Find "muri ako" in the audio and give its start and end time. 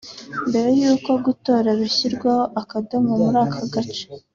3.23-3.61